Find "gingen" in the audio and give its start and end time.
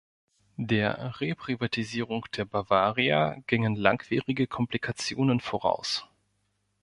3.45-3.75